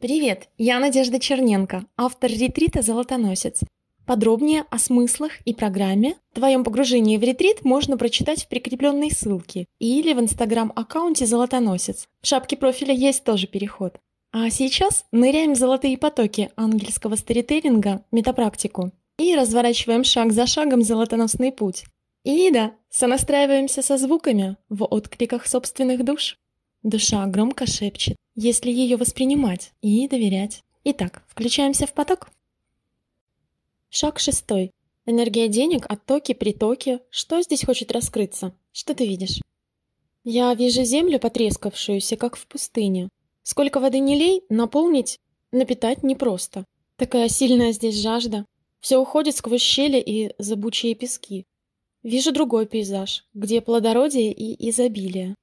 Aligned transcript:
Привет, 0.00 0.48
я 0.58 0.78
Надежда 0.78 1.18
Черненко, 1.18 1.84
автор 1.96 2.30
ретрита 2.30 2.82
«Золотоносец». 2.82 3.62
Подробнее 4.06 4.64
о 4.70 4.78
смыслах 4.78 5.32
и 5.44 5.52
программе 5.52 6.14
твоем 6.32 6.62
погружении 6.62 7.16
в 7.16 7.22
ретрит 7.24 7.64
можно 7.64 7.98
прочитать 7.98 8.44
в 8.44 8.48
прикрепленной 8.48 9.10
ссылке 9.10 9.66
или 9.80 10.12
в 10.12 10.20
инстаграм-аккаунте 10.20 11.26
«Золотоносец». 11.26 12.06
В 12.22 12.28
шапке 12.28 12.56
профиля 12.56 12.94
есть 12.94 13.24
тоже 13.24 13.48
переход. 13.48 13.98
А 14.30 14.48
сейчас 14.50 15.04
ныряем 15.10 15.54
в 15.54 15.58
золотые 15.58 15.98
потоки 15.98 16.52
ангельского 16.54 17.16
сторителлинга, 17.16 18.04
метапрактику, 18.12 18.92
и 19.18 19.34
разворачиваем 19.34 20.04
шаг 20.04 20.30
за 20.32 20.46
шагом 20.46 20.82
золотоносный 20.82 21.50
путь. 21.50 21.86
И 22.22 22.52
да, 22.52 22.72
сонастраиваемся 22.88 23.82
со 23.82 23.98
звуками 23.98 24.58
в 24.68 24.84
откликах 24.84 25.48
собственных 25.48 26.04
душ. 26.04 26.38
Душа 26.82 27.26
громко 27.26 27.66
шепчет, 27.66 28.16
если 28.34 28.70
ее 28.70 28.96
воспринимать 28.96 29.72
и 29.82 30.06
доверять. 30.06 30.62
Итак, 30.84 31.24
включаемся 31.28 31.86
в 31.86 31.92
поток. 31.92 32.30
Шаг 33.90 34.18
шестой. 34.18 34.70
Энергия 35.06 35.48
денег, 35.48 35.86
оттоки, 35.88 36.34
притоки. 36.34 37.00
Что 37.10 37.42
здесь 37.42 37.64
хочет 37.64 37.90
раскрыться? 37.90 38.54
Что 38.72 38.94
ты 38.94 39.06
видишь? 39.06 39.40
Я 40.24 40.54
вижу 40.54 40.84
землю 40.84 41.18
потрескавшуюся, 41.18 42.16
как 42.16 42.36
в 42.36 42.46
пустыне. 42.46 43.08
Сколько 43.42 43.80
воды 43.80 43.98
не 43.98 44.16
лей, 44.16 44.42
наполнить, 44.48 45.18
напитать 45.52 46.02
непросто. 46.02 46.64
Такая 46.96 47.28
сильная 47.28 47.72
здесь 47.72 47.96
жажда. 47.96 48.44
Все 48.80 48.98
уходит 48.98 49.36
сквозь 49.36 49.62
щели 49.62 49.98
и 49.98 50.34
забучие 50.38 50.94
пески. 50.94 51.46
Вижу 52.02 52.30
другой 52.32 52.66
пейзаж, 52.66 53.24
где 53.34 53.60
плодородие 53.60 54.32
и 54.32 54.68
изобилие. 54.68 55.34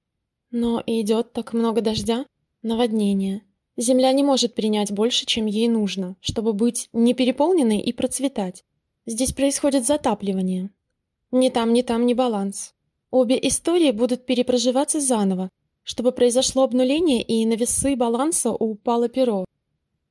Но 0.58 0.82
идет 0.86 1.34
так 1.34 1.52
много 1.52 1.82
дождя, 1.82 2.26
наводнение. 2.63 3.41
Земля 3.76 4.13
не 4.13 4.23
может 4.23 4.55
принять 4.55 4.90
больше, 4.90 5.26
чем 5.26 5.48
ей 5.48 5.68
нужно, 5.68 6.16
чтобы 6.22 6.54
быть 6.54 6.88
не 6.94 7.13
переполненной 7.13 7.82
и 7.82 7.91
процветать. 7.91 8.63
Здесь 9.05 9.34
происходит 9.34 9.85
затапливание. 9.85 10.70
Ни 11.32 11.49
там, 11.49 11.74
ни 11.74 11.82
там 11.82 12.05
не 12.05 12.13
баланс. 12.13 12.74
Обе 13.12 13.38
истории 13.41 13.91
будут 13.91 14.26
перепроживаться 14.26 15.02
заново, 15.02 15.49
чтобы 15.84 16.13
произошло 16.13 16.63
обнуление 16.63 17.22
и 17.22 17.46
на 17.46 17.55
весы 17.55 17.98
баланса 17.98 18.51
упало 18.51 19.10
перо. 19.10 19.44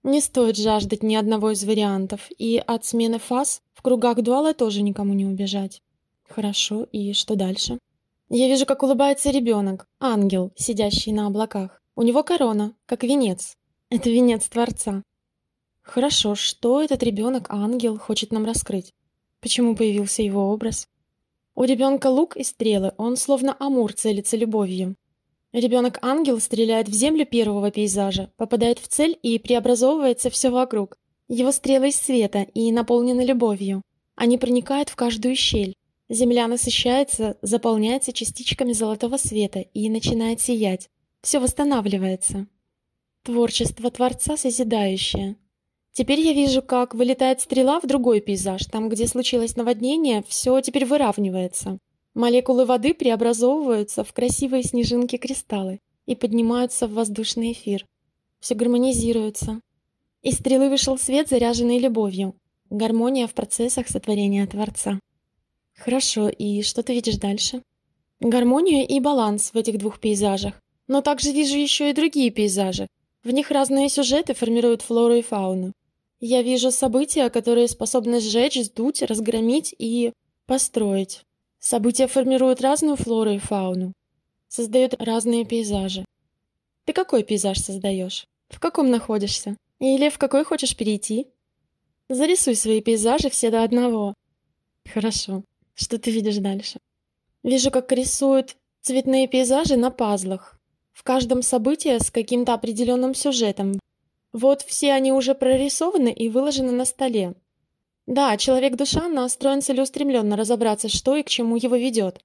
Не 0.02 0.20
стоит 0.20 0.58
жаждать 0.58 1.02
ни 1.02 1.14
одного 1.14 1.52
из 1.52 1.64
вариантов, 1.64 2.28
и 2.36 2.62
от 2.66 2.84
смены 2.84 3.18
фаз 3.18 3.62
в 3.72 3.80
кругах 3.80 4.20
дуала 4.20 4.52
тоже 4.52 4.82
никому 4.82 5.14
не 5.14 5.24
убежать. 5.24 5.80
Хорошо, 6.28 6.86
и 6.92 7.14
что 7.14 7.34
дальше? 7.34 7.78
Я 8.36 8.48
вижу, 8.48 8.66
как 8.66 8.82
улыбается 8.82 9.30
ребенок, 9.30 9.86
ангел, 10.00 10.50
сидящий 10.56 11.12
на 11.12 11.28
облаках. 11.28 11.80
У 11.94 12.02
него 12.02 12.24
корона, 12.24 12.74
как 12.84 13.04
венец. 13.04 13.56
Это 13.90 14.10
венец 14.10 14.48
Творца. 14.48 15.04
Хорошо, 15.82 16.34
что 16.34 16.82
этот 16.82 17.04
ребенок, 17.04 17.46
ангел, 17.48 17.96
хочет 17.96 18.32
нам 18.32 18.44
раскрыть? 18.44 18.92
Почему 19.40 19.76
появился 19.76 20.22
его 20.22 20.50
образ? 20.50 20.88
У 21.54 21.62
ребенка 21.62 22.08
лук 22.08 22.36
и 22.36 22.42
стрелы, 22.42 22.92
он 22.96 23.16
словно 23.16 23.54
амур 23.60 23.92
целится 23.92 24.36
любовью. 24.36 24.96
Ребенок-ангел 25.52 26.40
стреляет 26.40 26.88
в 26.88 26.92
землю 26.92 27.26
первого 27.26 27.70
пейзажа, 27.70 28.32
попадает 28.36 28.80
в 28.80 28.88
цель 28.88 29.16
и 29.22 29.38
преобразовывается 29.38 30.28
все 30.28 30.50
вокруг. 30.50 30.98
Его 31.28 31.52
стрелы 31.52 31.90
из 31.90 32.00
света 32.00 32.44
и 32.52 32.72
наполнены 32.72 33.24
любовью. 33.24 33.82
Они 34.16 34.38
проникают 34.38 34.88
в 34.88 34.96
каждую 34.96 35.36
щель. 35.36 35.76
Земля 36.08 36.48
насыщается, 36.48 37.38
заполняется 37.40 38.12
частичками 38.12 38.72
золотого 38.72 39.16
света 39.16 39.60
и 39.60 39.88
начинает 39.88 40.40
сиять. 40.40 40.90
Все 41.22 41.38
восстанавливается. 41.38 42.46
Творчество 43.22 43.90
Творца 43.90 44.36
созидающее. 44.36 45.36
Теперь 45.92 46.20
я 46.20 46.34
вижу, 46.34 46.60
как 46.60 46.94
вылетает 46.94 47.40
стрела 47.40 47.80
в 47.80 47.86
другой 47.86 48.20
пейзаж. 48.20 48.66
Там, 48.66 48.88
где 48.88 49.06
случилось 49.06 49.56
наводнение, 49.56 50.22
все 50.28 50.60
теперь 50.60 50.84
выравнивается. 50.84 51.78
Молекулы 52.14 52.66
воды 52.66 52.92
преобразовываются 52.92 54.04
в 54.04 54.12
красивые 54.12 54.62
снежинки-кристаллы 54.62 55.80
и 56.04 56.14
поднимаются 56.14 56.86
в 56.86 56.92
воздушный 56.92 57.52
эфир. 57.52 57.86
Все 58.40 58.54
гармонизируется. 58.54 59.60
Из 60.22 60.34
стрелы 60.34 60.68
вышел 60.68 60.98
свет, 60.98 61.28
заряженный 61.28 61.78
любовью. 61.78 62.34
Гармония 62.68 63.26
в 63.26 63.32
процессах 63.32 63.88
сотворения 63.88 64.46
Творца. 64.46 65.00
Хорошо, 65.76 66.28
и 66.28 66.62
что 66.62 66.82
ты 66.82 66.94
видишь 66.94 67.16
дальше? 67.16 67.62
Гармонию 68.20 68.86
и 68.86 69.00
баланс 69.00 69.50
в 69.52 69.56
этих 69.56 69.78
двух 69.78 70.00
пейзажах. 70.00 70.54
Но 70.86 71.00
также 71.02 71.32
вижу 71.32 71.56
еще 71.56 71.90
и 71.90 71.94
другие 71.94 72.30
пейзажи. 72.30 72.86
В 73.22 73.30
них 73.30 73.50
разные 73.50 73.88
сюжеты 73.88 74.34
формируют 74.34 74.82
флору 74.82 75.14
и 75.14 75.22
фауну. 75.22 75.72
Я 76.20 76.42
вижу 76.42 76.70
события, 76.70 77.28
которые 77.28 77.68
способны 77.68 78.20
сжечь, 78.20 78.62
сдуть, 78.62 79.02
разгромить 79.02 79.74
и 79.78 80.12
построить. 80.46 81.22
События 81.58 82.06
формируют 82.06 82.60
разную 82.60 82.96
флору 82.96 83.30
и 83.30 83.38
фауну. 83.38 83.92
Создают 84.48 84.94
разные 85.02 85.44
пейзажи. 85.44 86.04
Ты 86.84 86.92
какой 86.92 87.24
пейзаж 87.24 87.58
создаешь? 87.58 88.26
В 88.48 88.60
каком 88.60 88.90
находишься? 88.90 89.56
Или 89.80 90.10
в 90.10 90.18
какой 90.18 90.44
хочешь 90.44 90.76
перейти? 90.76 91.26
Зарисуй 92.08 92.54
свои 92.54 92.80
пейзажи 92.80 93.30
все 93.30 93.50
до 93.50 93.64
одного. 93.64 94.14
Хорошо. 94.92 95.42
Что 95.74 95.98
ты 95.98 96.10
видишь 96.10 96.36
дальше? 96.36 96.78
Вижу, 97.42 97.70
как 97.70 97.90
рисуют 97.92 98.56
цветные 98.80 99.26
пейзажи 99.26 99.76
на 99.76 99.90
пазлах. 99.90 100.58
В 100.92 101.02
каждом 101.02 101.42
событии 101.42 101.98
с 101.98 102.10
каким-то 102.10 102.54
определенным 102.54 103.14
сюжетом. 103.14 103.80
Вот 104.32 104.62
все 104.62 104.92
они 104.92 105.12
уже 105.12 105.34
прорисованы 105.34 106.12
и 106.12 106.28
выложены 106.28 106.70
на 106.70 106.84
столе. 106.84 107.34
Да, 108.06 108.36
человек-душа 108.36 109.08
настроен 109.08 109.62
целеустремленно 109.62 110.36
разобраться, 110.36 110.88
что 110.88 111.16
и 111.16 111.22
к 111.22 111.28
чему 111.28 111.56
его 111.56 111.76
ведет. 111.76 112.20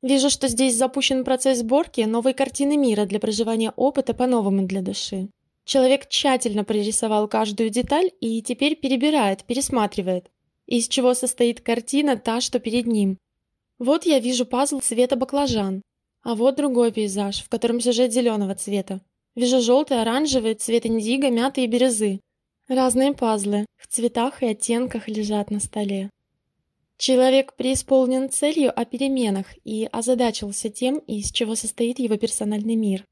Вижу, 0.00 0.30
что 0.30 0.48
здесь 0.48 0.76
запущен 0.76 1.24
процесс 1.24 1.58
сборки 1.58 2.02
новой 2.02 2.32
картины 2.32 2.76
мира 2.76 3.04
для 3.04 3.18
проживания 3.18 3.72
опыта 3.76 4.14
по-новому 4.14 4.66
для 4.66 4.80
души. 4.80 5.28
Человек 5.64 6.08
тщательно 6.08 6.64
прорисовал 6.64 7.28
каждую 7.28 7.68
деталь 7.68 8.10
и 8.20 8.40
теперь 8.40 8.76
перебирает, 8.76 9.44
пересматривает 9.44 10.30
из 10.68 10.86
чего 10.86 11.14
состоит 11.14 11.60
картина 11.62 12.16
та, 12.16 12.40
что 12.40 12.60
перед 12.60 12.86
ним. 12.86 13.18
Вот 13.78 14.04
я 14.04 14.20
вижу 14.20 14.44
пазл 14.44 14.80
цвета 14.80 15.16
баклажан, 15.16 15.82
а 16.22 16.34
вот 16.34 16.56
другой 16.56 16.92
пейзаж, 16.92 17.42
в 17.42 17.48
котором 17.48 17.80
сюжет 17.80 18.12
зеленого 18.12 18.54
цвета. 18.54 19.00
Вижу 19.34 19.60
желтый, 19.60 20.00
оранжевый, 20.02 20.54
цвет 20.54 20.84
индиго, 20.84 21.30
мяты 21.30 21.64
и 21.64 21.66
бирюзы. 21.66 22.20
Разные 22.68 23.14
пазлы 23.14 23.64
в 23.76 23.86
цветах 23.86 24.42
и 24.42 24.46
оттенках 24.46 25.08
лежат 25.08 25.50
на 25.50 25.58
столе. 25.58 26.10
Человек 26.98 27.54
преисполнен 27.54 28.28
целью 28.28 28.78
о 28.78 28.84
переменах 28.84 29.46
и 29.64 29.88
озадачился 29.90 30.68
тем, 30.68 30.98
из 30.98 31.30
чего 31.30 31.54
состоит 31.54 31.98
его 31.98 32.16
персональный 32.16 32.74
мир. 32.74 33.04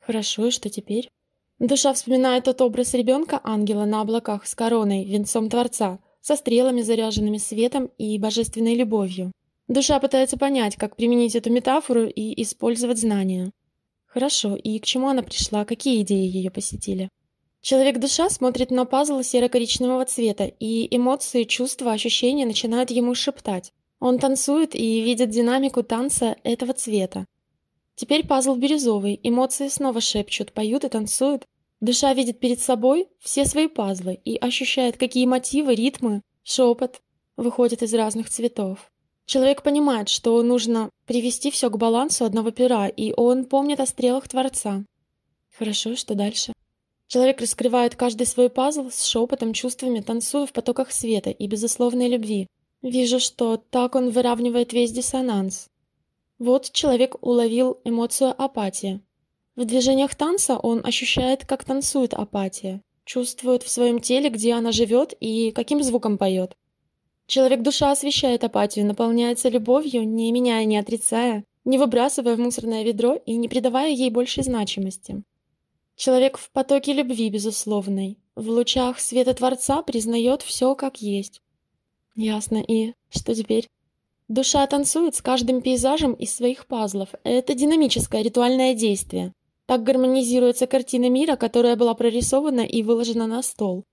Хорошо, 0.00 0.46
и 0.46 0.50
что 0.50 0.70
теперь? 0.70 1.08
Душа 1.58 1.92
вспоминает 1.92 2.44
тот 2.44 2.60
образ 2.62 2.94
ребенка 2.94 3.40
ангела 3.44 3.84
на 3.84 4.00
облаках 4.00 4.46
с 4.46 4.54
короной, 4.54 5.04
венцом 5.04 5.48
Творца, 5.50 6.00
со 6.26 6.34
стрелами, 6.34 6.82
заряженными 6.82 7.38
светом 7.38 7.88
и 7.98 8.18
божественной 8.18 8.74
любовью. 8.74 9.30
Душа 9.68 10.00
пытается 10.00 10.36
понять, 10.36 10.74
как 10.74 10.96
применить 10.96 11.36
эту 11.36 11.52
метафору 11.52 12.08
и 12.08 12.42
использовать 12.42 12.98
знания. 12.98 13.52
Хорошо, 14.06 14.56
и 14.56 14.80
к 14.80 14.84
чему 14.84 15.06
она 15.06 15.22
пришла, 15.22 15.64
какие 15.64 16.02
идеи 16.02 16.26
ее 16.26 16.50
посетили? 16.50 17.10
Человек-душа 17.60 18.28
смотрит 18.28 18.72
на 18.72 18.86
пазл 18.86 19.22
серо-коричневого 19.22 20.04
цвета, 20.04 20.46
и 20.46 20.88
эмоции, 20.96 21.44
чувства, 21.44 21.92
ощущения 21.92 22.44
начинают 22.44 22.90
ему 22.90 23.14
шептать. 23.14 23.72
Он 24.00 24.18
танцует 24.18 24.74
и 24.74 25.02
видит 25.02 25.30
динамику 25.30 25.84
танца 25.84 26.34
этого 26.42 26.72
цвета. 26.72 27.26
Теперь 27.94 28.26
пазл 28.26 28.56
бирюзовый, 28.56 29.20
эмоции 29.22 29.68
снова 29.68 30.00
шепчут, 30.00 30.52
поют 30.52 30.82
и 30.82 30.88
танцуют, 30.88 31.44
Душа 31.80 32.14
видит 32.14 32.40
перед 32.40 32.60
собой 32.60 33.08
все 33.20 33.44
свои 33.44 33.68
пазлы 33.68 34.18
и 34.24 34.36
ощущает, 34.36 34.96
какие 34.96 35.26
мотивы, 35.26 35.74
ритмы, 35.74 36.22
шепот 36.42 37.02
выходят 37.36 37.82
из 37.82 37.92
разных 37.92 38.30
цветов. 38.30 38.90
Человек 39.26 39.62
понимает, 39.62 40.08
что 40.08 40.42
нужно 40.42 40.90
привести 41.04 41.50
все 41.50 41.68
к 41.68 41.76
балансу 41.76 42.24
одного 42.24 42.50
пера, 42.50 42.86
и 42.88 43.12
он 43.16 43.44
помнит 43.44 43.80
о 43.80 43.86
стрелах 43.86 44.28
Творца. 44.28 44.84
Хорошо, 45.58 45.96
что 45.96 46.14
дальше? 46.14 46.52
Человек 47.08 47.40
раскрывает 47.40 47.94
каждый 47.94 48.26
свой 48.26 48.50
пазл 48.50 48.90
с 48.90 49.04
шепотом, 49.04 49.52
чувствами, 49.52 50.00
танцуя 50.00 50.46
в 50.46 50.52
потоках 50.52 50.92
света 50.92 51.30
и 51.30 51.46
безусловной 51.46 52.08
любви. 52.08 52.46
Вижу, 52.82 53.20
что 53.20 53.56
так 53.56 53.94
он 53.94 54.10
выравнивает 54.10 54.72
весь 54.72 54.92
диссонанс. 54.92 55.68
Вот 56.38 56.70
человек 56.72 57.16
уловил 57.20 57.80
эмоцию 57.84 58.34
апатии. 58.40 59.00
В 59.56 59.64
движениях 59.64 60.14
танца 60.14 60.58
он 60.58 60.82
ощущает, 60.84 61.46
как 61.46 61.64
танцует 61.64 62.12
апатия, 62.12 62.82
чувствует 63.06 63.62
в 63.62 63.70
своем 63.70 64.00
теле, 64.00 64.28
где 64.28 64.52
она 64.52 64.70
живет 64.70 65.14
и 65.18 65.50
каким 65.50 65.82
звуком 65.82 66.18
поет. 66.18 66.54
Человек-душа 67.26 67.90
освещает 67.90 68.44
апатию, 68.44 68.84
наполняется 68.84 69.48
любовью, 69.48 70.06
не 70.06 70.30
меняя, 70.30 70.64
не 70.66 70.76
отрицая, 70.76 71.42
не 71.64 71.78
выбрасывая 71.78 72.36
в 72.36 72.38
мусорное 72.38 72.84
ведро 72.84 73.14
и 73.14 73.36
не 73.36 73.48
придавая 73.48 73.90
ей 73.90 74.10
большей 74.10 74.44
значимости. 74.44 75.22
Человек 75.96 76.36
в 76.36 76.50
потоке 76.50 76.92
любви 76.92 77.30
безусловной, 77.30 78.18
в 78.34 78.50
лучах 78.50 79.00
света 79.00 79.32
Творца 79.32 79.82
признает 79.82 80.42
все 80.42 80.74
как 80.74 81.00
есть. 81.00 81.40
Ясно. 82.14 82.58
И 82.58 82.92
что 83.08 83.34
теперь? 83.34 83.66
Душа 84.28 84.66
танцует 84.66 85.14
с 85.14 85.22
каждым 85.22 85.62
пейзажем 85.62 86.12
из 86.12 86.34
своих 86.34 86.66
пазлов. 86.66 87.10
Это 87.24 87.54
динамическое 87.54 88.22
ритуальное 88.22 88.74
действие. 88.74 89.32
Так 89.66 89.82
гармонизируется 89.82 90.66
картина 90.66 91.10
мира, 91.10 91.36
которая 91.36 91.76
была 91.76 91.94
прорисована 91.94 92.60
и 92.60 92.82
выложена 92.82 93.26
на 93.26 93.42
стол. 93.42 93.84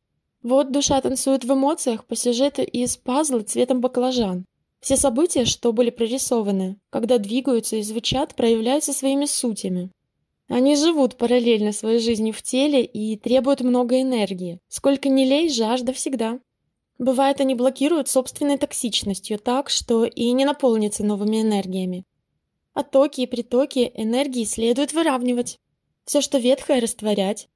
Вот 0.44 0.72
душа 0.72 1.02
танцует 1.02 1.44
в 1.44 1.54
эмоциях 1.54 2.06
по 2.06 2.16
сюжету 2.16 2.62
из 2.62 2.98
пазла 2.98 3.42
цветом 3.42 3.82
баклажан. 3.82 4.46
Все 4.82 4.98
события, 4.98 5.46
что 5.46 5.72
были 5.72 5.90
прорисованы, 5.90 6.78
когда 6.90 7.18
двигаются 7.18 7.78
и 7.78 7.82
звучат, 7.82 8.36
проявляются 8.36 8.92
своими 8.92 9.26
сутями. 9.26 9.90
Они 10.50 10.76
живут 10.76 11.16
параллельно 11.16 11.72
своей 11.72 12.00
жизнью 12.00 12.34
в 12.34 12.42
теле 12.42 12.84
и 12.84 13.18
требуют 13.18 13.62
много 13.62 14.02
энергии. 14.02 14.60
Сколько 14.68 15.08
ни 15.08 15.24
лей, 15.24 15.50
жажда 15.50 15.94
всегда. 15.94 16.40
Бывает, 17.00 17.40
они 17.40 17.56
блокируют 17.56 18.10
собственной 18.10 18.58
токсичностью 18.58 19.40
так, 19.40 19.70
что 19.70 20.04
и 20.06 20.32
не 20.32 20.46
наполнится 20.46 21.06
новыми 21.06 21.42
энергиями. 21.42 22.04
Оттоки 22.74 23.22
и 23.22 23.28
притоки 23.28 23.92
энергии 23.96 24.44
следует 24.44 24.94
выравнивать. 24.94 25.60
Все, 26.06 26.22
что 26.22 26.38
ветхое, 26.38 26.82
растворять. 26.82 27.50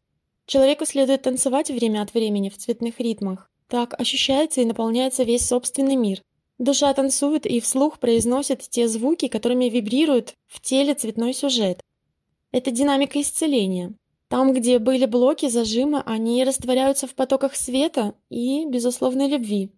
Человеку 0.46 0.86
следует 0.86 1.24
танцевать 1.24 1.70
время 1.70 2.02
от 2.02 2.14
времени 2.14 2.50
в 2.50 2.58
цветных 2.58 3.00
ритмах. 3.00 3.50
Так 3.68 4.00
ощущается 4.00 4.62
и 4.62 4.66
наполняется 4.66 5.24
весь 5.24 5.46
собственный 5.46 5.98
мир. 5.98 6.22
Душа 6.58 6.94
танцует 6.94 7.46
и 7.46 7.60
вслух 7.60 8.00
произносит 8.00 8.62
те 8.62 8.88
звуки, 8.88 9.28
которыми 9.28 9.66
вибрирует 9.66 10.34
в 10.48 10.62
теле 10.62 10.94
цветной 10.94 11.34
сюжет. 11.34 11.82
Это 12.52 12.72
динамика 12.72 13.22
исцеления. 13.22 13.94
Там, 14.30 14.54
где 14.54 14.80
были 14.80 15.06
блоки, 15.06 15.48
зажимы, 15.50 16.02
они 16.06 16.44
растворяются 16.44 17.08
в 17.08 17.14
потоках 17.14 17.56
света 17.56 18.14
и 18.30 18.66
безусловной 18.66 19.28
любви. 19.28 19.72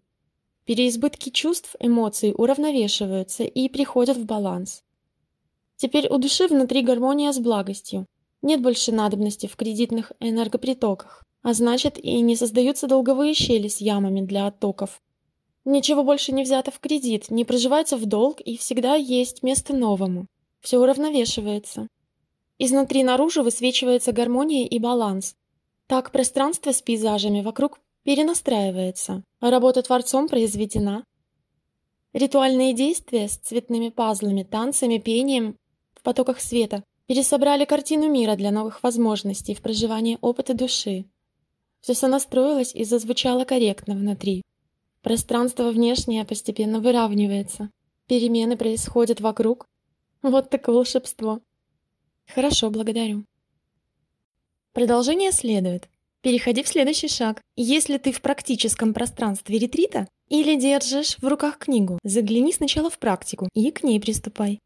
Переизбытки 0.65 1.29
чувств, 1.29 1.75
эмоций 1.79 2.33
уравновешиваются 2.35 3.43
и 3.43 3.69
приходят 3.69 4.17
в 4.17 4.25
баланс. 4.25 4.83
Теперь 5.75 6.07
у 6.07 6.17
души 6.17 6.47
внутри 6.47 6.81
гармония 6.81 7.31
с 7.31 7.39
благостью. 7.39 8.05
Нет 8.41 8.61
больше 8.61 8.91
надобности 8.93 9.47
в 9.47 9.55
кредитных 9.57 10.13
энергопритоках, 10.19 11.23
а 11.41 11.53
значит 11.53 11.97
и 11.97 12.21
не 12.21 12.35
создаются 12.35 12.87
долговые 12.87 13.33
щели 13.33 13.67
с 13.67 13.81
ямами 13.81 14.21
для 14.21 14.47
оттоков. 14.47 15.01
Ничего 15.65 16.03
больше 16.03 16.31
не 16.31 16.43
взято 16.43 16.71
в 16.71 16.79
кредит, 16.79 17.29
не 17.29 17.43
проживается 17.43 17.97
в 17.97 18.05
долг 18.05 18.39
и 18.39 18.57
всегда 18.57 18.95
есть 18.95 19.43
место 19.43 19.75
новому. 19.75 20.27
Все 20.61 20.79
уравновешивается. 20.79 21.87
Изнутри 22.57 23.03
наружу 23.03 23.43
высвечивается 23.43 24.13
гармония 24.13 24.65
и 24.65 24.79
баланс. 24.79 25.35
Так 25.87 26.11
пространство 26.11 26.71
с 26.71 26.81
пейзажами 26.81 27.41
вокруг 27.41 27.79
перенастраивается, 28.03 29.23
а 29.41 29.49
работа 29.49 29.81
Творцом 29.81 30.27
произведена. 30.27 31.03
Ритуальные 32.13 32.73
действия 32.73 33.27
с 33.27 33.37
цветными 33.37 33.89
пазлами, 33.89 34.43
танцами, 34.43 34.97
пением 34.97 35.57
в 35.93 36.03
потоках 36.03 36.39
света 36.39 36.83
пересобрали 37.09 37.65
картину 37.65 38.07
мира 38.07 38.35
для 38.35 38.51
новых 38.51 38.83
возможностей 38.83 39.55
в 39.55 39.63
проживании 39.63 40.19
опыта 40.21 40.53
души. 40.53 41.05
Все 41.81 41.95
сонастроилось 41.95 42.75
и 42.75 42.83
зазвучало 42.83 43.45
корректно 43.45 43.95
внутри. 43.95 44.43
Пространство 45.01 45.71
внешнее 45.71 46.23
постепенно 46.23 46.79
выравнивается. 46.79 47.71
Перемены 48.05 48.57
происходят 48.57 49.21
вокруг. 49.21 49.65
Вот 50.21 50.51
такое 50.51 50.75
волшебство. 50.75 51.39
Хорошо, 52.27 52.69
благодарю. 52.69 53.25
Продолжение 54.73 55.31
следует. 55.31 55.89
Переходи 56.21 56.61
в 56.61 56.67
следующий 56.67 57.07
шаг. 57.07 57.41
Если 57.55 57.97
ты 57.97 58.11
в 58.11 58.21
практическом 58.21 58.93
пространстве 58.93 59.57
ретрита 59.57 60.07
или 60.27 60.55
держишь 60.59 61.17
в 61.17 61.27
руках 61.27 61.57
книгу, 61.57 61.97
загляни 62.03 62.53
сначала 62.53 62.91
в 62.91 62.99
практику 62.99 63.49
и 63.55 63.71
к 63.71 63.81
ней 63.81 63.99
приступай. 63.99 64.59